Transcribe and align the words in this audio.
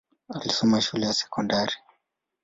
Alisoma 0.35 0.81
shule 0.81 1.05
ya 1.05 1.13
sekondari. 1.13 1.73